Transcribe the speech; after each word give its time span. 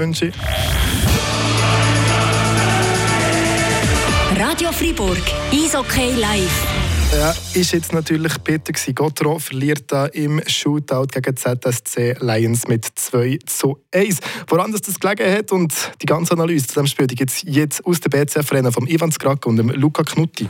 wünsche 0.00 0.26
ich. 0.26 0.34
Radio 4.36 4.72
Fribourg, 4.72 5.22
Eishockey 5.52 6.14
live. 6.18 6.66
Ja, 7.12 7.34
ist 7.54 7.72
jetzt 7.72 7.92
natürlich 7.92 8.38
bitter 8.38 8.72
gewesen. 8.72 8.94
Gotro 8.94 9.38
verliert 9.38 9.84
da 9.88 10.06
im 10.06 10.40
Shootout 10.46 11.08
gegen 11.12 11.36
ZSC 11.36 12.16
Lions 12.20 12.66
mit 12.68 12.86
2 12.94 13.38
zu 13.46 13.78
1. 13.92 14.18
Woran 14.48 14.72
das, 14.72 14.82
das 14.82 14.98
gelegen 14.98 15.30
hat 15.30 15.52
und 15.52 15.74
die 16.00 16.06
ganze 16.06 16.32
Analyse 16.32 16.68
zu 16.68 16.74
diesem 16.74 16.86
Spiel 16.86 17.06
gibt 17.08 17.30
es 17.30 17.42
jetzt 17.42 17.84
aus 17.84 18.00
der 18.00 18.10
BCF-Rennen 18.10 18.72
von 18.72 18.86
Ivan 18.86 19.12
Skrak 19.12 19.44
und 19.46 19.56
dem 19.56 19.70
Luca 19.70 20.02
Knutti. 20.02 20.48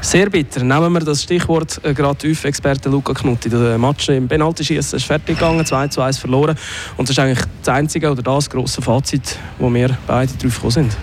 Sehr 0.00 0.30
bitter. 0.30 0.62
Nehmen 0.62 0.92
wir 0.92 1.00
das 1.00 1.22
Stichwort 1.22 1.80
äh, 1.82 1.92
gerade 1.92 2.30
auf 2.30 2.44
Experte 2.44 2.88
Luca 2.88 3.12
Knutti. 3.12 3.48
Der 3.48 3.78
Match 3.78 4.08
im 4.08 4.28
Penaltyschießen 4.28 4.98
ist 4.98 5.04
fertig 5.04 5.38
gegangen, 5.38 5.64
2 5.64 5.88
zu 5.88 6.00
1 6.00 6.18
verloren. 6.18 6.56
Und 6.96 7.08
das 7.08 7.16
ist 7.16 7.18
eigentlich 7.18 7.44
das 7.62 7.74
einzige 7.74 8.10
oder 8.10 8.22
das 8.22 8.48
grosse 8.48 8.82
Fazit, 8.82 9.38
wo 9.58 9.72
wir 9.72 9.96
beide 10.06 10.32
drauf 10.34 10.54
gekommen 10.54 10.70
sind. 10.70 10.96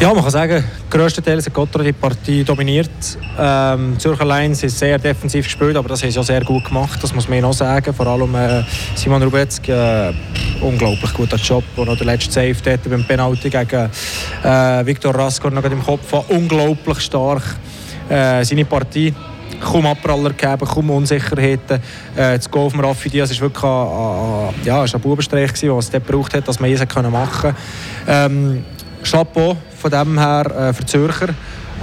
Ja, 0.00 0.14
man 0.14 0.22
kann 0.22 0.30
sagen, 0.30 0.64
größtenteils 0.88 1.44
hat 1.44 1.52
Gotthard 1.52 1.84
die 1.84 1.92
Partie 1.92 2.42
dominiert. 2.42 2.88
Ähm, 3.38 3.98
Zürcher 3.98 4.24
Lions 4.24 4.62
ist 4.62 4.78
sehr 4.78 4.98
defensiv 4.98 5.44
gespielt, 5.44 5.76
aber 5.76 5.90
das 5.90 6.02
haben 6.02 6.10
sie 6.10 6.16
ja 6.16 6.22
sehr 6.22 6.42
gut 6.42 6.64
gemacht, 6.64 6.98
das 7.02 7.14
muss 7.14 7.28
man 7.28 7.40
noch 7.40 7.52
sagen. 7.52 7.92
Vor 7.92 8.06
allem 8.06 8.34
äh, 8.34 8.62
Simon 8.94 9.22
Rubetzky, 9.22 9.72
äh, 9.72 10.14
unglaublich 10.62 11.12
guter 11.12 11.36
Job, 11.36 11.64
der 11.76 11.84
noch 11.84 11.98
der 11.98 12.06
letzte 12.06 12.32
Save 12.32 12.72
hatte 12.72 12.88
beim 12.88 13.04
Penalty 13.04 13.50
gegen 13.50 13.90
äh, 14.42 14.86
Viktor 14.86 15.14
Raskor 15.14 15.50
noch 15.50 15.64
im 15.64 15.84
Kopf 15.84 16.10
war. 16.12 16.24
Unglaublich 16.30 17.00
stark 17.00 17.42
äh, 18.08 18.42
seine 18.42 18.64
Partie 18.64 19.12
kaum 19.60 19.84
Abpraller 19.84 20.30
gegeben, 20.30 20.66
kaum 20.66 20.88
Unsicherheiten. 20.88 21.76
Äh, 22.16 22.38
das 22.38 22.50
Goal 22.50 22.70
von 22.70 22.80
Raffi 22.80 23.10
Diaz 23.10 23.30
war 23.32 23.40
wirklich 23.42 23.64
ein, 23.64 24.48
ein, 24.48 24.64
ja, 24.64 24.82
ein 24.82 25.00
Bubenstreich, 25.02 25.52
den 25.52 25.76
es 25.76 25.90
dort 25.90 26.06
braucht 26.06 26.32
hat, 26.32 26.48
dass 26.48 26.58
man 26.58 26.72
es 26.72 26.80
machen 26.80 27.12
konnte. 27.12 27.54
Ähm, 28.08 28.64
Chapeau 29.02 29.56
von 29.78 29.90
dem 29.90 30.18
her 30.18 30.46
äh, 30.46 30.72
für 30.72 30.86
Zürcher. 30.86 31.28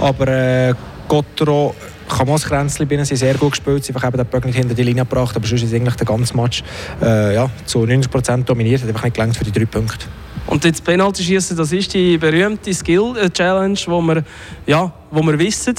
Aber 0.00 0.28
äh, 0.28 0.74
Gottro 1.08 1.74
kann 2.08 2.26
man 2.26 2.36
das 2.36 2.44
Kränzchen 2.46 2.86
binnen 2.86 3.04
sie 3.04 3.16
sehr 3.16 3.34
gut 3.34 3.52
gespielt. 3.52 3.84
Sie 3.84 3.92
haben 3.92 4.16
den 4.16 4.26
Böck 4.26 4.44
nicht 4.44 4.56
hinter 4.56 4.74
die 4.74 4.82
Linie 4.82 5.04
gebracht, 5.04 5.36
aber 5.36 5.46
sonst 5.46 5.62
ist 5.62 5.74
eigentlich 5.74 5.96
der 5.96 6.06
ganze 6.06 6.36
Match 6.36 6.62
äh, 7.02 7.34
ja, 7.34 7.50
zu 7.66 7.80
90% 7.80 8.44
dominiert. 8.44 8.82
Hat 8.82 8.88
einfach 8.88 9.04
nicht 9.04 9.14
gelangt 9.14 9.36
für 9.36 9.44
die 9.44 9.52
drei 9.52 9.66
Punkte. 9.66 10.06
Und 10.46 10.64
jetzt 10.64 10.82
Penalty 10.82 11.22
schießen, 11.22 11.56
das 11.56 11.72
ist 11.72 11.92
die 11.92 12.16
berühmte 12.16 12.72
Skill 12.72 13.14
Challenge, 13.34 13.78
wo 13.86 14.00
wir, 14.00 14.24
ja, 14.66 14.90
wo 15.10 15.22
wir 15.22 15.38
wissen, 15.38 15.74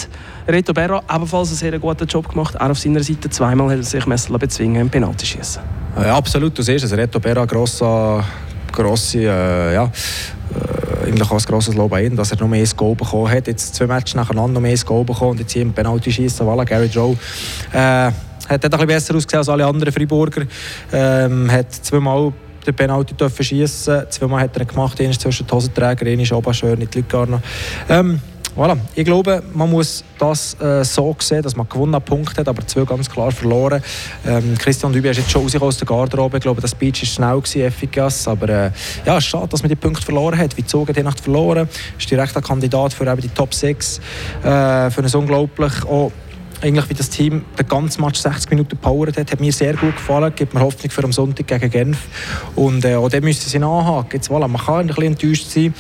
Reto 0.48 0.74
Berra 0.74 1.02
ebenfalls 1.12 1.50
einen 1.50 1.58
sehr 1.58 1.80
guten 1.80 2.06
Job 2.06 2.30
gemacht. 2.30 2.54
Er 2.54 2.70
auf 2.70 2.78
seiner 2.78 3.02
Seite 3.02 3.32
zweimal 3.32 3.72
hat 3.72 3.78
er 3.78 3.84
sich 3.84 4.06
messen 4.06 4.38
bezwingen 4.38 4.82
im 4.82 4.90
Penalty 4.90 5.26
schießen. 5.26 5.64
Ja, 5.98 6.16
absolut, 6.16 6.56
du 6.56 6.62
siehst 6.62 6.86
es. 6.86 6.96
Reto 6.96 7.20
Berra, 7.20 7.46
grosser, 7.46 8.24
grosse, 8.72 9.20
äh, 9.20 9.74
ja, 9.74 9.86
äh, 9.86 9.90
eigentlich 11.10 11.30
auch 11.30 11.38
ein 11.38 11.44
grosses 11.44 11.76
Lob 11.76 11.94
an 11.94 12.04
ihn, 12.04 12.16
dass 12.16 12.32
er 12.32 12.40
noch 12.40 12.48
mehr 12.48 12.66
Goal 12.76 12.96
bekommen 12.96 13.30
hat. 13.30 13.48
Jetzt 13.48 13.76
zwei 13.76 13.88
Matches 13.88 14.16
nacheinander 14.16 14.54
noch 14.54 14.62
mehr 14.62 14.78
Goal 14.78 15.04
bekommen 15.04 15.32
und 15.32 15.40
jetzt 15.40 15.52
hier 15.52 15.62
im 15.62 15.74
Penalty 15.74 16.12
schießen. 16.12 16.46
Voilà, 16.46 16.66
Gary 16.66 16.88
Joe. 16.88 17.18
Äh, 17.74 18.12
hat 18.50 18.66
ein 18.66 18.88
besser 18.88 19.16
ausgesehen 19.16 19.40
als 19.40 19.50
alle 19.50 19.66
anderen 19.66 19.94
Freiburger. 19.94 20.44
Ähm, 20.92 21.52
hat 21.52 21.72
zweimal 21.74 22.34
den 22.66 22.76
Penalty 22.76 23.16
schießen. 23.44 24.04
Zweimal 24.10 24.42
hat 24.42 24.56
er 24.56 24.62
ihn 24.64 24.68
gemacht, 24.68 25.00
eines 25.02 25.20
zwischen 25.20 25.46
die 25.46 25.54
Hosenträger, 25.54 26.06
eines 26.06 26.32
Oberschör, 26.32 26.76
nicht 26.76 26.96
Lügarno. 26.96 27.42
Ähm, 27.90 28.20
voilà. 28.60 28.78
Ich 28.94 29.06
glaube, 29.06 29.42
man 29.54 29.70
muss 29.70 30.04
das 30.18 30.60
äh, 30.60 30.84
so 30.84 31.16
sehen, 31.20 31.42
dass 31.42 31.56
man 31.56 31.70
gewonnen 31.70 31.96
hat, 31.96 32.04
Punkte 32.04 32.42
hat, 32.42 32.50
aber 32.50 32.68
zwei 32.68 32.84
ganz 32.84 33.10
klar 33.10 33.32
verloren. 33.32 33.82
Ähm, 34.28 34.58
Christian 34.58 34.92
Dübi 34.92 35.08
ist 35.08 35.18
jetzt 35.18 35.32
schon 35.32 35.44
rausgekommen 35.44 35.70
aus 35.70 35.78
der 35.78 35.88
Garderobe. 35.88 36.38
Ich 36.38 36.44
glaube, 36.44 36.60
das 36.60 36.72
Speech 36.72 37.02
war 37.02 37.08
schnell, 37.08 37.42
gewesen, 37.42 37.62
efficace. 37.62 38.28
Aber 38.28 38.50
äh, 38.50 38.72
ja, 39.06 39.22
schade, 39.22 39.48
dass 39.48 39.62
man 39.62 39.70
die 39.70 39.78
Punkte 39.78 40.04
verloren 40.04 40.38
hat. 40.38 40.58
Wie 40.58 40.64
hat 40.64 40.96
die 40.96 41.04
Nacht 41.04 41.22
verloren. 41.22 41.70
Ist 41.98 42.12
direkter 42.12 42.42
Kandidat 42.42 42.92
für 42.92 43.10
eben 43.10 43.22
die 43.22 43.30
Top 43.30 43.54
6. 43.54 44.00
Äh, 44.44 44.90
für 44.90 45.04
ein 45.04 45.16
unglaublich 45.16 45.86
auch 45.86 46.12
eigentlich 46.62 46.90
wie 46.90 46.94
das 46.94 47.10
Team 47.10 47.46
den 47.58 47.68
ganzen 47.68 48.02
Match 48.02 48.20
60 48.20 48.50
Minuten 48.52 48.78
powert 48.78 49.18
hat, 49.18 49.32
hat 49.32 49.40
mir 49.40 49.52
sehr 49.52 49.74
gut 49.76 49.96
gefallen. 49.96 50.34
Gibt 50.36 50.54
mir 50.54 50.62
Hoffnung 50.62 50.92
für 50.92 51.04
am 51.04 51.12
Sonntag 51.12 51.48
gegen 51.48 51.70
Genf. 51.70 52.00
Und 52.56 52.86
äh, 52.86 52.96
auch 52.96 53.10
dem 53.10 53.24
müssen 53.24 53.50
sie 53.50 53.60
nachhaken. 53.60 54.10
Jetzt, 54.14 54.30
voilà, 54.30 54.48
man 54.48 54.62
kann 54.62 54.82
ein 54.82 54.88
bisschen 54.88 55.04
enttäuscht 55.04 55.48
sein, 55.50 55.74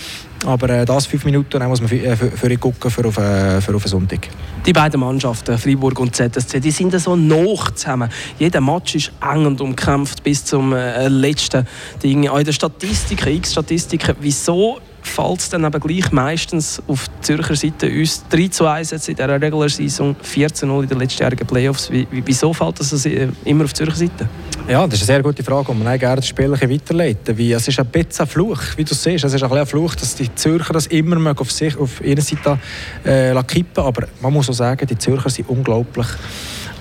aber 0.45 0.69
äh, 0.69 0.85
das 0.85 1.05
fünf 1.05 1.25
Minuten 1.25 1.63
muss 1.67 1.81
man 1.81 1.89
für, 1.89 2.03
äh, 2.03 2.15
für, 2.15 2.57
gucken 2.57 2.89
für 2.89 3.05
auf, 3.05 3.17
äh, 3.17 3.61
für 3.61 3.75
auf 3.75 3.83
den 3.83 3.89
Sonntag. 3.89 4.27
Die 4.65 4.73
beiden 4.73 4.99
Mannschaften, 4.99 5.57
Freiburg 5.57 5.99
und 5.99 6.15
ZSC, 6.15 6.59
die 6.59 6.71
sind 6.71 6.97
so 6.99 7.15
noch 7.15 7.71
zusammen. 7.71 8.09
Jeder 8.37 8.61
Match 8.61 8.95
ist 8.95 9.11
eng 9.21 9.45
und 9.45 9.61
umkämpft 9.61 10.23
bis 10.23 10.45
zum 10.45 10.73
äh, 10.73 11.07
letzten 11.07 11.67
Ding. 12.03 12.27
Auch 12.27 12.39
in 12.39 12.45
den 12.45 12.53
Statistiken, 12.53 13.35
X-Statistiken, 13.35 14.15
wieso 14.21 14.79
fällt 15.09 15.39
es 15.39 15.49
dann 15.49 15.65
aber 15.65 15.79
gleich 15.79 16.11
meistens 16.11 16.81
auf 16.87 17.07
die 17.07 17.21
Zürcher 17.21 17.55
Seite 17.55 17.89
uns 17.89 18.23
3 18.29 18.47
zu 18.47 18.65
1 18.65 18.91
jetzt 18.91 19.09
in 19.09 19.15
dieser 19.15 19.41
Regular 19.41 19.69
Saison, 19.69 20.15
4 20.21 20.53
zu 20.53 20.65
0 20.65 20.83
in 20.83 20.89
den 20.89 20.99
letztjährigen 20.99 21.45
Playoffs. 21.45 21.91
Wie, 21.91 22.07
wieso 22.11 22.53
fällt 22.53 22.79
das 22.79 23.05
immer 23.45 23.65
auf 23.65 23.73
die 23.73 23.77
Zürcher 23.77 23.95
Seite? 23.95 24.29
Ja, 24.67 24.85
das 24.85 25.01
ist 25.01 25.09
eine 25.09 25.17
sehr 25.17 25.23
gute 25.23 25.43
Frage, 25.43 25.71
und 25.71 25.83
man 25.83 25.97
gerne 25.97 26.17
das 26.17 26.27
Spiel 26.27 26.51
weiterleiten 26.51 27.37
wie 27.37 27.51
Es 27.53 27.67
ist 27.67 27.79
ein 27.79 27.87
bisschen 27.87 28.25
ein 28.25 28.27
Fluch, 28.27 28.61
wie 28.75 28.83
du 28.83 28.93
siehst. 28.93 29.23
Es 29.23 29.33
ist 29.33 29.43
ein, 29.43 29.51
ein 29.51 29.65
Fluch, 29.65 29.95
dass 29.95 30.15
die 30.15 30.33
Zürcher 30.35 30.73
das 30.73 30.87
immer 30.87 31.33
auf, 31.35 31.51
sich, 31.51 31.75
auf 31.75 32.03
ihrer 32.05 32.21
Seite 32.21 32.59
äh, 33.03 33.43
kippen 33.43 33.83
Aber 33.83 34.07
man 34.21 34.31
muss 34.31 34.49
auch 34.49 34.53
sagen, 34.53 34.85
die 34.85 34.97
Zürcher 34.97 35.29
sind 35.29 35.49
unglaublich 35.49 36.07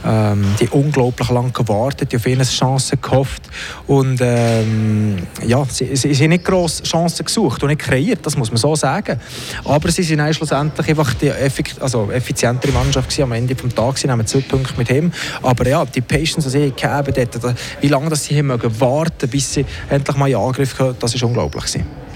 ähm, 0.05 0.45
die 0.61 0.69
unglaublich 0.69 1.29
lange 1.31 1.51
gewartet, 1.51 2.15
auf 2.15 2.27
ihre 2.27 2.45
Chancen 2.45 3.01
gehofft 3.01 3.43
und 3.87 4.21
ähm, 4.21 5.17
ja, 5.47 5.65
sie, 5.69 5.95
sie, 5.97 6.15
sie 6.15 6.25
haben 6.25 6.31
nicht 6.31 6.45
grosse 6.45 6.83
Chancen 6.83 7.25
gesucht 7.25 7.63
und 7.63 7.69
nicht 7.69 7.81
kreiert, 7.81 8.25
das 8.25 8.37
muss 8.37 8.51
man 8.51 8.59
so 8.59 8.75
sagen. 8.77 9.21
Aber 9.65 9.91
sie 9.91 10.03
sind 10.03 10.23
schlussendlich 10.35 10.89
einfach 10.89 11.15
die 11.15 11.29
effekt, 11.29 11.81
also 11.81 12.11
effizientere 12.11 12.73
Mannschaft 12.73 13.09
gewesen. 13.09 13.23
am 13.25 13.33
Ende 13.33 13.55
des 13.55 13.75
Tages. 13.75 14.01
Sie 14.01 14.07
nehmen 14.07 14.27
zwei 14.27 14.41
Punkte 14.41 14.75
mit 14.77 14.91
ihm. 14.91 15.13
Aber 15.43 15.67
ja, 15.67 15.85
die 15.85 16.01
Patience, 16.01 16.45
die 16.45 16.51
sie 16.51 16.71
gegeben 16.71 16.93
haben, 16.93 17.57
wie 17.81 17.89
lange 17.89 18.11
dass 18.11 18.25
sie 18.25 18.43
mögen 18.43 18.81
warten, 18.81 19.29
bis 19.29 19.55
sie 19.55 19.65
endlich 19.89 20.17
mal 20.17 20.29
in 20.29 20.37
Angriff 20.37 20.77
kommen, 20.77 20.97
das 20.99 21.15
ist 21.15 21.23
unglaublich 21.23 21.65
gewesen. 21.65 22.08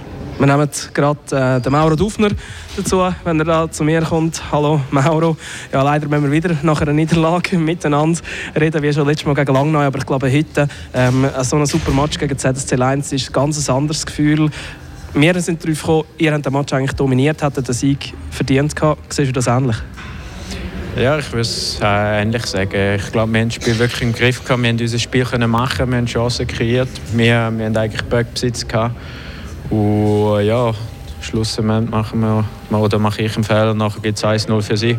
Wir 0.43 0.49
nehmen 0.49 0.69
gerade 0.93 1.21
äh, 1.31 1.61
den 1.61 1.71
Mauro 1.71 1.95
Dufner 1.95 2.31
dazu, 2.77 3.01
wenn 3.23 3.39
er 3.39 3.45
da 3.45 3.71
zu 3.71 3.85
mir 3.85 4.03
kommt. 4.03 4.43
Hallo 4.51 4.81
Mauro. 4.91 5.37
Ja, 5.73 5.85
leider 5.85 6.09
müssen 6.09 6.25
wir 6.25 6.33
wieder 6.33 6.57
nach 6.63 6.81
einer 6.81 6.93
Niederlage 6.93 7.57
miteinander 7.61 8.21
reden, 8.59 8.83
wie 8.83 8.93
schon 8.93 9.07
letztes 9.07 9.25
Mal 9.25 9.37
gegen 9.37 9.55
Langnau. 9.55 9.79
Aber 9.79 9.99
ich 9.99 10.05
glaube, 10.05 10.33
heute 10.33 10.67
ähm, 10.95 11.29
so 11.43 11.55
ein 11.55 11.67
super 11.67 11.93
Match 11.93 12.19
gegen 12.19 12.37
ZSC 12.37 12.75
Lions 12.75 13.13
ist 13.13 13.31
ein 13.31 13.33
ganz 13.33 13.71
anderes 13.71 14.05
Gefühl. 14.05 14.51
Wir 15.15 15.41
sind 15.41 15.63
darauf 15.63 15.81
gekommen, 15.81 16.05
ihr 16.19 16.33
habt 16.33 16.45
den 16.45 16.53
Match 16.53 16.73
eigentlich 16.73 16.97
dominiert, 16.97 17.41
habt 17.41 17.57
den 17.57 17.73
Sieg 17.73 18.13
verdient 18.33 18.75
gehabt. 18.75 19.15
Siehst 19.15 19.29
du 19.29 19.35
das 19.35 19.47
ähnlich? 19.47 19.77
Ja, 20.97 21.19
ich 21.21 21.27
würde 21.31 21.43
es 21.43 21.79
äh, 21.81 22.21
ähnlich 22.21 22.47
sagen. 22.47 22.97
Ich 22.97 23.13
glaube, 23.13 23.33
wir 23.33 23.43
haben 23.43 23.49
das 23.49 23.55
Spiel 23.55 23.79
wirklich 23.79 24.03
im 24.03 24.13
Griff 24.13 24.43
gehabt. 24.43 24.61
Wir 24.61 24.71
haben 24.71 24.81
unser 24.81 24.99
Spiel 24.99 25.25
können 25.25 25.53
machen, 25.53 25.89
wir 25.89 25.99
haben 25.99 26.07
Chancen 26.07 26.49
kreiert. 26.49 26.89
Wir, 27.13 27.53
wir 27.57 27.67
haben 27.67 27.77
eigentlich 27.77 28.03
Böckbesitz 28.03 28.67
gehabt. 28.67 28.97
Und 29.73 30.45
ja, 30.45 30.71
Schlussmoment 31.23 31.91
machen 31.91 32.21
wir, 32.21 32.45
oder 32.79 32.99
mache 32.99 33.23
ich 33.23 33.35
einen 33.37 33.45
Fehler, 33.45 33.73
nachher 33.73 34.03
gibt 34.03 34.19
es 34.19 34.25
1-0 34.25 34.61
für 34.61 34.77
sie. 34.77 34.99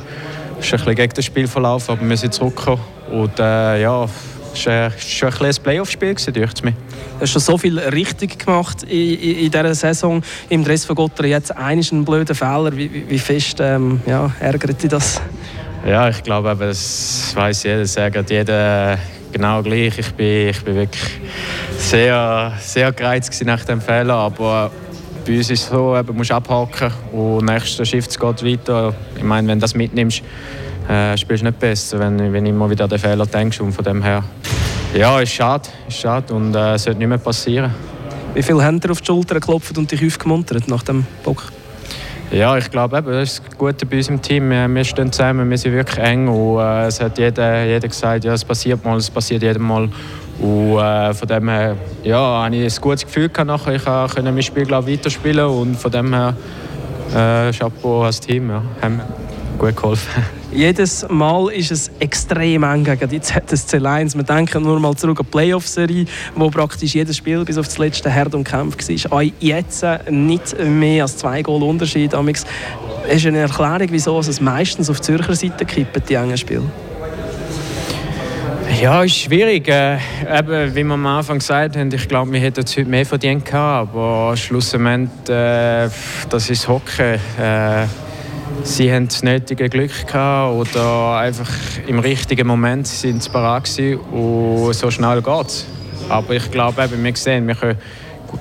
Das 0.58 0.66
ist 0.66 0.74
ein 0.74 0.80
bisschen 0.80 0.96
gegen 0.96 1.14
das 1.14 1.26
Spielverlauf, 1.26 1.90
aber 1.92 2.10
wir 2.10 2.18
sind 2.18 2.34
zurückgekommen. 2.34 2.82
Und 3.12 3.40
äh, 3.40 3.82
ja, 3.82 4.06
es 4.52 4.66
war 4.66 4.92
schon 4.98 5.30
ein, 5.30 5.46
ein 5.46 5.56
Playoff-Spiel, 5.64 6.16
durch 6.16 6.64
mich. 6.64 6.74
Du 6.74 7.22
hast 7.22 7.32
schon 7.32 7.42
so 7.42 7.58
viel 7.58 7.78
richtig 7.78 8.40
gemacht 8.40 8.82
in, 8.84 9.14
in, 9.20 9.38
in 9.46 9.52
dieser 9.52 9.76
Saison 9.76 10.24
im 10.50 10.64
Dress 10.64 10.86
von 10.86 10.96
Gotter. 10.96 11.26
Jetzt 11.26 11.56
einen 11.56 12.04
blöden 12.04 12.36
Fehler. 12.36 12.76
Wie, 12.76 12.92
wie, 12.92 13.10
wie 13.10 13.20
fest 13.20 13.60
ähm, 13.60 14.02
ja, 14.08 14.32
ärgert 14.40 14.82
dich 14.82 14.90
das? 14.90 15.22
Ja, 15.86 16.10
ich 16.10 16.24
glaube, 16.24 16.56
das 16.60 17.32
weiß 17.36 17.64
jeder. 17.64 17.82
Das 17.82 17.96
ärgert 17.96 18.32
jeder 18.32 18.98
genau 19.34 19.62
gleich. 19.62 19.98
Ich 19.98 20.14
bin, 20.14 20.50
ich 20.50 20.64
bin 20.64 20.76
wirklich 20.76 21.20
sehr, 21.78 22.54
sehr 22.60 22.92
gereizt 22.94 23.44
nach 23.46 23.66
dem 23.66 23.82
Fehler, 23.82 24.14
aber 24.14 24.72
bei 25.26 25.38
uns 25.38 25.50
ist 25.50 25.64
es 25.64 25.70
so, 25.70 26.02
du 26.02 26.14
musst 26.14 26.32
abhaken 26.32 26.92
und 27.12 27.46
nächster 27.46 27.84
Shift 27.84 28.18
geht 28.20 28.46
weiter. 28.46 28.94
Ich 29.18 29.24
meine, 29.24 29.48
wenn 29.48 29.58
du 29.58 29.64
das 29.64 29.76
mitnimmst, 29.76 30.22
äh, 30.88 31.18
spielst 31.18 31.42
du 31.42 31.48
nicht 31.48 31.60
besser, 31.60 32.00
wenn, 32.00 32.18
du 32.18 32.26
immer 32.26 32.70
wieder 32.70 32.86
an 32.86 32.90
den 32.90 33.00
Fehler 33.00 33.26
denkst 33.26 33.60
und 33.60 33.74
von 33.74 33.84
dem 33.84 34.02
her, 34.04 34.24
ja, 34.94 35.20
ist 35.20 35.34
schade, 35.34 35.70
ist 35.88 36.00
schade 36.00 36.34
und 36.34 36.56
äh, 36.56 36.78
sollte 36.78 37.00
nicht 37.00 37.08
mehr 37.08 37.18
passieren. 37.18 37.74
Wie 38.34 38.44
viele 38.44 38.64
Hände 38.64 38.90
auf 38.92 39.02
die 39.02 39.08
Schulter 39.08 39.36
geklopft 39.36 39.78
und 39.78 39.92
dich 39.92 40.06
aufgemuntert 40.06 40.68
nach 40.68 40.84
dem 40.84 41.06
Bock? 41.24 41.52
Ja, 42.34 42.58
ich 42.58 42.72
glaube, 42.72 42.98
eben, 42.98 43.12
das 43.12 43.34
ist 43.34 43.44
das 43.48 43.58
Gute 43.60 43.86
bei 43.86 43.98
uns 43.98 44.10
im 44.10 44.20
Team. 44.20 44.50
Wir, 44.50 44.68
wir 44.68 44.84
stehen 44.84 45.12
zusammen, 45.12 45.48
wir 45.48 45.58
sind 45.60 45.74
wirklich 45.74 46.04
eng 46.04 46.28
und 46.28 46.60
äh, 46.60 46.88
es 46.88 47.00
hat 47.00 47.20
jeder, 47.20 47.64
jeder 47.64 47.88
gesagt, 47.88 48.24
ja, 48.24 48.34
es 48.34 48.44
passiert 48.44 48.84
mal, 48.84 48.98
es 48.98 49.12
passiert 49.12 49.44
jedem 49.44 49.62
Mal. 49.62 49.88
Und 50.40 50.80
äh, 50.80 51.14
von 51.14 51.28
dem 51.28 51.48
her 51.48 51.76
ja, 52.04 52.18
habe 52.18 52.56
ich 52.56 52.76
ein 52.76 52.82
gutes 52.82 53.06
Gefühl 53.06 53.30
gehabt 53.30 53.48
nachher. 53.48 53.76
Ich 53.76 53.86
konnte 53.86 54.32
mein 54.32 54.42
Spiel 54.42 54.66
glaub, 54.66 54.88
weiterspielen 54.88 55.46
und 55.46 55.76
von 55.76 55.92
dem 55.92 56.12
her 56.12 56.36
äh, 57.14 57.54
Chapeau 57.54 58.02
als 58.02 58.20
Team. 58.20 58.50
Ja, 58.50 58.64
gut 59.58 59.76
geholfen. 59.76 60.24
Jedes 60.54 61.06
Mal 61.10 61.52
ist 61.52 61.72
es 61.72 61.92
extrem 62.00 62.64
eng 62.64 62.84
gegen 62.84 63.10
die 63.10 63.20
ZSC 63.20 63.78
Lions. 63.78 64.16
Wir 64.16 64.24
denken 64.24 64.64
nur 64.64 64.80
mal 64.80 64.96
zurück 64.96 65.20
an 65.20 65.26
die 65.26 65.32
Playoff-Serie, 65.32 66.06
wo 66.36 66.50
praktisch 66.50 66.94
jedes 66.94 67.18
Spiel 67.18 67.44
bis 67.44 67.58
auf 67.58 67.66
das 67.66 67.80
letzte 67.80 68.10
Herd 68.10 68.36
und 68.36 68.44
Kampf 68.44 68.78
war. 68.78 69.18
Auch 69.18 69.24
jetzt 69.40 69.84
nicht 70.12 70.56
mehr 70.60 71.04
als 71.04 71.18
zwei 71.18 71.42
Goal 71.42 71.64
Unterschied. 71.64 72.14
Es 72.14 72.46
ist 73.16 73.26
eine 73.26 73.40
Erklärung, 73.40 73.88
wieso 73.90 74.20
es 74.20 74.40
meistens 74.40 74.90
auf 74.90 75.00
die 75.00 75.08
Zürcher 75.08 75.36
Seite 75.36 75.66
kippen, 75.66 76.04
die 76.08 76.14
engen 76.14 76.38
Spiele. 76.38 76.70
Ja, 78.82 79.04
ist 79.04 79.16
schwierig. 79.16 79.68
Äh, 79.68 79.98
eben, 80.30 80.76
wie 80.76 80.84
wir 80.84 80.94
am 80.94 81.06
Anfang 81.06 81.40
gesagt 81.40 81.78
haben, 81.78 81.92
ich 81.94 82.08
glaube, 82.08 82.32
wir 82.32 82.40
hätten 82.40 82.64
es 82.64 82.76
heute 82.76 82.90
mehr 82.90 83.06
verdient 83.06 83.46
gehabt, 83.46 83.94
aber 83.94 84.36
schlussendlich, 84.36 85.10
äh, 85.30 85.90
das 86.30 86.50
ist 86.50 86.68
Hockey. 86.68 87.18
Äh, 87.40 87.86
sie 88.64 88.94
haben 88.94 89.08
das 89.08 89.24
nötige 89.24 89.70
Glück 89.70 90.08
gehabt 90.08 90.54
oder 90.54 91.18
einfach 91.18 91.50
im 91.88 92.00
richtigen 92.00 92.48
Moment 92.48 92.88
sind 92.88 93.24
sie 93.24 93.30
bereit 93.30 93.66
gewesen 93.66 94.00
und 94.00 94.74
so 94.74 94.92
schnell 94.92 95.22
geht 95.22 95.48
es. 95.48 95.66
Aber 96.10 96.36
ich 96.36 96.52
glaube, 96.52 96.84
eben, 96.84 97.04
wir 97.04 97.16
sehen, 97.16 97.48
wir 97.48 97.56
können 97.56 97.78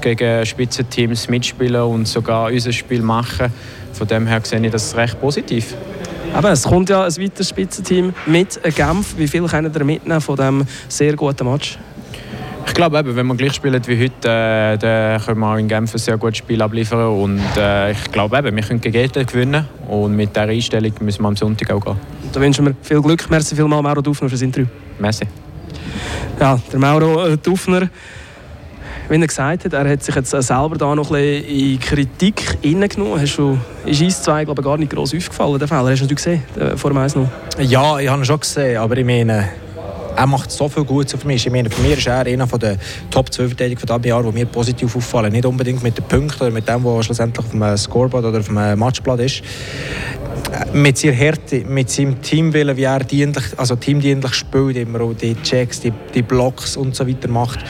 gegen 0.00 0.46
Spitzenteams 0.46 1.28
mitspielen 1.28 1.82
und 1.82 2.08
sogar 2.08 2.50
unser 2.50 2.72
Spiel 2.72 3.02
machen. 3.02 3.52
Von 3.92 4.06
dem 4.06 4.26
her 4.26 4.40
sehe 4.42 4.64
ich 4.64 4.72
das 4.72 4.96
recht 4.96 5.20
positiv. 5.20 5.74
Aber 6.34 6.50
es 6.50 6.62
kommt 6.62 6.88
ja 6.88 7.04
ein 7.04 7.16
weiteres 7.16 7.50
Spitzenteam 7.50 8.14
mit 8.26 8.60
Genf. 8.74 9.16
Wie 9.18 9.28
viel 9.28 9.46
können 9.46 9.72
ihr 9.74 9.84
mitnehmen 9.84 10.20
von 10.20 10.36
diesem 10.36 10.66
sehr 10.88 11.14
guten 11.14 11.50
Match? 11.50 11.78
Ich 12.66 12.74
glaube, 12.74 12.98
eben, 12.98 13.14
wenn 13.16 13.26
wir 13.26 13.34
gleich 13.34 13.54
spielen 13.54 13.82
wie 13.86 14.04
heute, 14.04 14.28
äh, 14.28 14.78
dann 14.78 15.20
können 15.20 15.40
wir 15.40 15.46
auch 15.46 15.56
in 15.56 15.68
Genf 15.68 15.94
ein 15.94 15.98
sehr 15.98 16.16
gutes 16.16 16.38
Spiel 16.38 16.62
abliefern. 16.62 17.08
Und 17.08 17.40
äh, 17.56 17.92
ich 17.92 18.10
glaube, 18.10 18.38
eben, 18.38 18.56
wir 18.56 18.62
können 18.62 18.80
gegen 18.80 19.26
gewinnen. 19.26 19.66
Und 19.88 20.16
mit 20.16 20.34
dieser 20.34 20.48
Einstellung 20.48 20.92
müssen 21.00 21.22
wir 21.22 21.28
am 21.28 21.36
Sonntag 21.36 21.70
auch 21.70 21.84
gehen. 21.84 21.96
Da 22.32 22.40
wünschen 22.40 22.64
wir 22.64 22.74
viel 22.82 23.02
Glück. 23.02 23.28
Merci 23.30 23.54
vielmals, 23.54 23.82
Mauro 23.82 24.00
Dufner, 24.00 24.28
für 24.28 24.34
das 24.34 24.42
Interview. 24.42 24.68
Merci. 24.98 25.24
Ja, 26.40 26.58
der 26.72 26.78
Mauro 26.78 27.26
äh, 27.26 27.36
Dufner 27.36 27.88
wie 29.08 29.20
er 29.20 29.26
gesagt 29.26 29.64
hat, 29.64 29.72
er 29.74 29.88
hat 29.90 30.02
sich 30.02 30.14
jetzt 30.14 30.30
selber 30.30 30.76
da 30.78 30.94
noch 30.94 31.10
ein 31.10 31.42
bisschen 31.42 31.44
in 31.44 31.80
Kritik 31.80 32.58
hineingenommen. 32.62 33.20
Hast 33.20 33.36
du, 33.36 33.58
ist 33.84 34.00
uns 34.00 34.22
zwei 34.22 34.44
glaube 34.44 34.62
ich, 34.62 34.64
gar 34.64 34.78
nicht 34.78 34.90
gross 34.90 35.14
aufgefallen, 35.14 35.58
der 35.58 35.68
Fehler? 35.68 35.90
Hast 35.90 36.02
du 36.02 36.14
gesehen, 36.14 36.42
äh, 36.58 36.76
vor 36.76 36.90
dem 36.90 36.98
Eis 36.98 37.14
noch? 37.14 37.28
Ja, 37.58 37.98
ich 37.98 38.08
habe 38.08 38.22
ihn 38.22 38.24
schon 38.24 38.40
gesehen, 38.40 38.78
aber 38.78 38.96
ich 38.96 39.04
meine, 39.04 39.50
er 40.16 40.26
macht 40.26 40.50
so 40.50 40.68
viel 40.68 40.84
Gutes 40.84 41.20
für 41.20 41.26
mich. 41.26 41.46
Ich 41.46 41.52
meine, 41.52 41.70
für 41.70 41.80
mich 41.82 41.98
ist 41.98 42.06
er 42.06 42.26
einer 42.26 42.46
der 42.46 42.76
Top 43.10 43.32
2 43.32 43.48
Verteidiger 43.48 43.80
von 43.86 44.02
Jahr, 44.02 44.22
die 44.22 44.32
mir 44.32 44.46
positiv 44.46 44.94
auffallen. 44.96 45.32
Nicht 45.32 45.46
unbedingt 45.46 45.82
mit 45.82 45.96
den 45.96 46.04
Punkten 46.04 46.42
oder 46.42 46.50
mit 46.50 46.68
dem, 46.68 46.84
was 46.84 47.06
schlussendlich 47.06 47.44
auf 47.44 47.50
dem 47.50 47.76
Scoreboard 47.76 48.24
oder 48.24 48.40
auf 48.40 48.46
dem 48.46 48.78
Matchblatt 48.78 49.20
ist. 49.20 49.42
Mit 50.72 50.98
seiner 50.98 51.14
Härte, 51.14 51.64
mit 51.64 51.90
seinem 51.90 52.20
Teamwillen, 52.20 52.76
wie 52.76 52.84
er 52.84 53.00
dienlich, 53.00 53.44
also 53.56 53.76
teamdienlich 53.76 54.34
spielt, 54.34 54.76
immer 54.76 55.00
auch 55.00 55.14
die 55.14 55.34
Checks, 55.42 55.80
die, 55.80 55.92
die 56.14 56.22
Blocks 56.22 56.76
und 56.76 56.94
so 56.94 57.06
weiter 57.06 57.28
macht. 57.28 57.60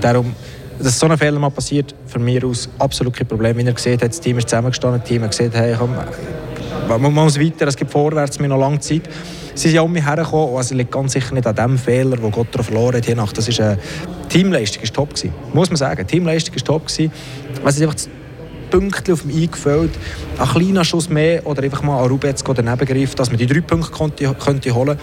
Darum 0.00 0.34
dass 0.82 0.98
so 0.98 1.06
ein 1.06 1.18
Fehler 1.18 1.38
mal 1.38 1.50
passiert, 1.50 1.94
von 2.06 2.24
mir 2.24 2.42
aus 2.44 2.68
absolut 2.78 3.14
kein 3.14 3.26
Problem. 3.26 3.58
Ihr 3.58 3.74
seht, 3.76 4.02
hat 4.02 4.10
das 4.10 4.20
Team 4.20 4.38
ist 4.38 4.48
zusammengestanden, 4.48 5.00
das 5.00 5.08
Team 5.08 5.22
hat 5.22 5.30
gesagt, 5.30 5.54
hey, 5.54 5.76
komm, 5.78 5.94
man 6.88 7.12
muss 7.12 7.38
weiter, 7.38 7.66
es 7.66 7.76
gibt 7.76 7.90
vorwärts, 7.90 8.38
wir 8.38 8.48
noch 8.48 8.58
lange 8.58 8.80
Zeit. 8.80 9.02
Sie 9.60 9.68
sind 9.68 9.78
auch 9.78 9.84
um 9.84 9.92
mich 9.92 10.06
hergekommen, 10.06 10.56
also 10.56 10.74
liegt 10.74 10.90
ganz 10.90 11.12
sicher 11.12 11.34
nicht 11.34 11.46
an 11.46 11.54
dem 11.54 11.76
Fehler, 11.76 12.16
den 12.16 12.30
Gott 12.30 12.46
verloren 12.58 12.96
hat. 12.96 13.14
Nach. 13.14 13.30
Das 13.30 13.46
ist 13.46 13.60
eine 13.60 13.78
Teamleistung 14.30 14.82
ist 14.82 14.94
top 14.94 15.10
gewesen, 15.14 15.34
muss 15.52 15.68
man 15.68 15.76
sagen. 15.76 16.06
Teamleistung 16.06 16.54
ist 16.54 16.64
top 16.64 16.86
gewesen. 16.86 17.12
Es 17.62 17.76
ist 17.76 17.82
einfach 17.82 17.94
das 17.94 18.08
Pünktchen 18.70 19.12
auf 19.12 19.20
dem 19.20 19.36
Eingefüllt, 19.36 19.90
ein 20.38 20.48
kleiner 20.48 20.82
Schuss 20.82 21.10
mehr 21.10 21.46
oder 21.46 21.62
einfach 21.62 21.82
mal 21.82 22.02
an 22.02 22.08
Rubetz 22.08 22.42
daneben 22.42 22.86
greift, 22.86 23.18
dass 23.18 23.28
man 23.28 23.36
die 23.36 23.44
drei 23.44 23.60
Punkte 23.60 23.92
könnte, 23.92 24.34
könnte 24.34 24.74
holen 24.74 24.96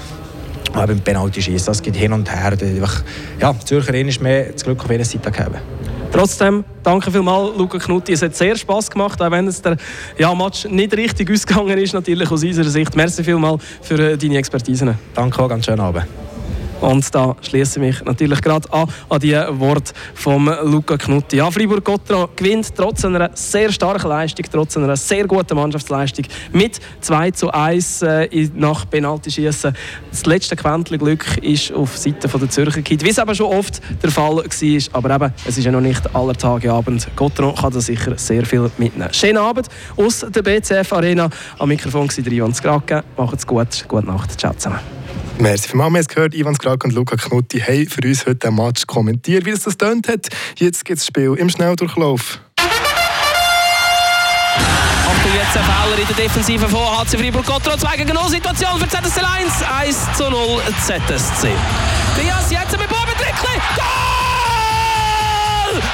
aber 0.74 0.88
beim 0.88 1.02
Penalty 1.02 1.42
schießen, 1.42 1.68
das 1.68 1.82
geht 1.82 1.96
hin 1.96 2.14
und 2.14 2.30
her. 2.30 2.58
Ja, 3.40 3.54
die 3.54 3.66
Zürcherin 3.66 4.08
ist 4.08 4.22
mehr 4.22 4.52
das 4.52 4.64
Glück 4.64 4.84
auf 4.84 4.92
ihrer 4.92 5.06
Seite 5.06 5.32
gegeben. 5.32 5.56
Trotzdem, 6.18 6.64
danke 6.82 7.12
vielmals, 7.12 7.56
Luca 7.56 7.78
Knutti. 7.78 8.14
Es 8.14 8.24
hat 8.24 8.36
sehr 8.36 8.56
Spass 8.56 8.90
gemacht, 8.90 9.22
auch 9.22 9.30
wenn 9.30 9.48
es 9.48 9.62
der 9.62 9.78
ja, 10.18 10.34
Match 10.34 10.66
nicht 10.66 10.98
richtig 10.98 11.30
ausgegangen 11.32 11.78
ist, 11.78 11.94
natürlich 11.94 12.32
aus 12.32 12.44
unserer 12.44 12.70
Sicht. 12.70 12.96
Merci 12.96 13.24
vielmals 13.24 13.64
für 13.84 14.14
äh, 14.14 14.18
deine 14.18 14.40
Expertise. 14.40 14.96
Danke 15.14 15.44
auch, 15.44 15.48
ganz 15.48 15.66
schönen 15.66 15.80
Abend. 15.80 16.08
Und 16.82 17.14
da 17.14 17.36
schließe 17.42 17.80
ich 17.80 17.86
mich 17.86 18.06
natürlich 18.06 18.42
gerade 18.42 18.72
an, 18.72 18.88
an 19.10 19.20
die 19.20 19.34
Worte 19.34 19.94
von 20.14 20.46
Luca 20.64 20.98
Knutti. 20.98 21.38
Ja, 21.38 21.50
Fribourg-Gotteron 21.50 22.30
gewinnt 22.36 22.76
trotz 22.76 23.04
einer 23.04 23.32
sehr 23.34 23.72
starken 23.72 24.10
Leistung, 24.10 24.46
trotz 24.52 24.78
einer 24.78 24.96
sehr 24.96 25.26
guten 25.26 25.56
Mannschaftsleistung 25.56 26.26
mit 26.52 26.80
2 27.02 27.32
zu 27.32 27.52
1 27.52 28.02
äh, 28.04 28.50
nach 28.56 28.90
Penalty-Schießen. 28.90 29.76
Das 30.12 30.26
letzte 30.26 30.56
Quäntchen 30.56 30.98
Glück 31.00 31.38
ist 31.42 31.74
auf 31.74 31.98
Seite 31.98 32.28
der 32.28 32.50
Zürcher 32.50 32.82
Kid, 32.82 33.04
wie 33.04 33.10
es 33.10 33.18
eben 33.18 33.36
schon 33.36 33.48
oft 33.48 33.82
der 34.02 34.12
Fall 34.12 34.38
war. 34.38 34.44
Aber 34.94 35.16
eben, 35.16 35.34
es 35.46 35.58
ist 35.58 35.66
ja 35.66 35.72
noch 35.72 35.82
nicht 35.82 36.16
aller 36.16 36.36
Tage 36.36 36.72
Abend. 36.72 37.08
Gotteron 37.16 37.56
kann 37.56 37.74
da 37.74 37.82
sicher 37.82 38.18
sehr 38.18 38.46
viel 38.46 38.70
mitnehmen. 38.78 39.14
Schönen 39.14 39.38
Abend 39.38 39.68
aus 39.96 40.26
der 40.30 40.42
BCF 40.42 40.94
Arena. 40.94 41.30
Am 41.58 41.70
Mikrofon 41.70 42.08
war 42.08 42.32
Ivan 42.32 42.54
Skrake. 42.54 43.04
Macht's 43.18 43.48
gut. 43.48 43.86
Gute 43.88 44.06
Nacht. 44.06 44.40
Ciao 44.40 44.54
zusammen. 44.54 45.07
Merci 45.40 45.76
Mama. 45.76 46.00
Es 46.00 46.08
gehört, 46.08 46.34
Ivan 46.34 46.56
Skrak 46.56 46.84
und 46.84 46.94
Luca 46.94 47.16
Knutti 47.16 47.60
haben 47.60 47.88
für 47.88 48.02
uns 48.08 48.26
heute 48.26 48.36
den 48.38 48.56
Match 48.56 48.88
kommentiert, 48.88 49.46
wie 49.46 49.52
es 49.52 49.62
das 49.64 49.78
tönt 49.78 50.08
hat. 50.08 50.30
Jetzt 50.58 50.84
gibt 50.84 50.98
es 51.00 51.06
Spiel 51.06 51.36
im 51.38 51.48
Schnelldurchlauf. 51.50 52.40
Achtung, 55.06 55.32
jetzt 55.36 55.56
ein 55.56 55.64
Fehler 55.64 56.00
in 56.00 56.08
der 56.08 56.16
Defensive 56.16 56.68
von 56.68 56.80
HC 56.80 57.18
Fribourg 57.20 57.46
Gotro. 57.46 57.78
2 57.78 57.98
gegen 57.98 58.14
0 58.14 58.30
Situation 58.30 58.80
für 58.80 58.88
ZSC 58.88 59.22
1. 59.22 59.64
1 59.80 60.18
zu 60.18 60.28
0 60.30 60.60
ZSC. 60.86 61.50
Diaz 62.20 62.50
jetzt 62.50 62.72
mit 62.72 62.90
Bobentrickli. 62.90 63.62
Goal! 63.76 63.88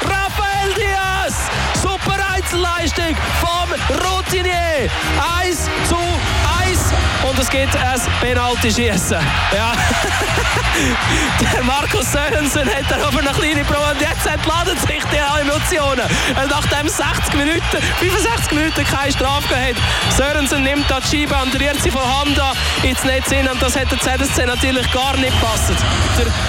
Raphael 0.04 0.72
Diaz! 0.74 1.50
Super 1.82 2.16
Einzelleistung 2.34 3.14
vom 3.40 3.68
Routinier. 4.08 4.88
1 5.42 5.68
zu 5.88 5.96
1 5.96 6.63
und 7.28 7.38
es 7.38 7.48
gibt 7.48 7.74
ein 7.76 8.00
Penalty-Schießen. 8.20 9.18
Ja. 9.54 9.72
der 11.54 11.64
Markus 11.64 12.12
Sörensen 12.12 12.68
hat 12.68 12.90
da 12.90 13.06
aber 13.06 13.20
eine 13.20 13.30
kleine 13.30 13.64
Probe 13.64 13.92
und 13.92 14.00
jetzt 14.00 14.26
entladen 14.26 14.76
sich 14.78 15.02
die 15.12 15.40
Emotionen. 15.40 16.06
Nachdem 16.48 16.88
60 16.88 17.34
Minuten, 17.34 17.78
65 17.98 18.52
Minuten 18.52 18.84
keine 18.84 19.12
Strafe 19.12 19.48
gehabt 19.48 19.80
Sörensen 20.16 20.62
nimmt 20.62 20.90
da 20.90 21.00
die 21.00 21.08
Scheibe 21.08 21.34
und 21.42 21.54
rührt 21.60 21.80
sie 21.82 21.90
von 21.90 22.02
Hand 22.02 22.38
an 22.38 22.56
ins 22.82 23.02
Netz 23.04 23.30
hin 23.30 23.48
und 23.48 23.60
das 23.62 23.76
hat 23.76 23.90
der 23.90 24.00
ZSC 24.00 24.46
natürlich 24.46 24.90
gar 24.92 25.16
nicht 25.16 25.32
gepasst. 25.40 25.72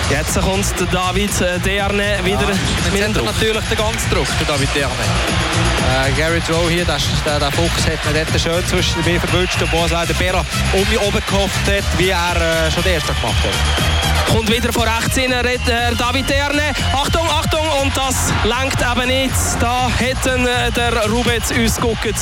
Jetzt 0.10 0.40
kommt 0.42 0.80
der 0.80 0.88
David 0.88 1.42
äh, 1.42 1.60
Derne 1.60 2.20
wieder 2.24 2.42
ja, 2.42 2.92
mit 2.92 3.02
dem 3.02 3.14
Druck. 3.14 3.26
natürlich 3.26 3.64
den 3.66 3.78
ganzen 3.78 4.10
Druck, 4.10 4.28
der 4.40 4.48
David 4.48 4.70
Derne. 4.76 4.94
Äh, 5.96 6.12
Gary 6.12 6.42
Rowe 6.50 6.70
hier, 6.70 6.86
der, 6.86 6.98
der, 7.26 7.40
der 7.40 7.52
Fuchs 7.52 7.86
hat 7.86 8.06
mir 8.06 8.26
dort 8.26 8.42
schön 8.42 8.68
zwischen 8.68 9.04
mir 9.06 9.20
verwünscht 9.20 9.62
und 9.62 9.72
wo 9.72 9.88
der 9.88 10.14
Bera 10.14 10.46
um 10.74 10.90
mich 10.90 11.00
oben 11.00 11.22
gehofft 11.28 11.68
hat, 11.68 11.84
wie 11.98 12.10
er 12.10 12.36
äh, 12.36 12.72
schon 12.72 12.84
den 12.84 12.94
ersten 12.94 13.16
gemacht 13.16 13.44
hat. 13.44 13.96
Kommt 14.36 14.52
wieder 14.52 14.74
von 14.74 14.88
rechts 14.88 15.16
hin, 15.18 15.32
Herr 15.32 15.96
David 15.96 16.30
Erne. 16.30 16.74
Achtung, 16.94 17.28
Achtung, 17.30 17.66
und 17.82 17.96
das 17.96 18.34
lenkt 18.44 18.82
eben 18.82 19.08
nicht. 19.08 19.34
Da 19.60 19.90
hätten 19.98 20.46
äh, 20.46 20.72
der 20.72 21.10
Rubetz 21.10 21.52
uns 21.52 21.76
geguckt. 21.76 22.16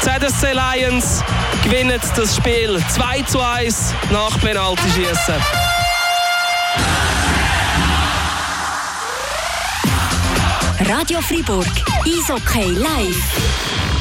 ZSC 0.00 0.52
Lions 0.52 1.22
gewinnt 1.62 2.00
das 2.16 2.36
Spiel 2.36 2.82
2 2.88 3.22
zu 3.22 3.40
1 3.40 3.94
nach 4.10 4.40
Penalty-Schießen. 4.40 5.34
Radio 10.88 11.20
Fribourg, 11.20 11.66
Eishockey 12.06 12.72
live. 12.72 13.79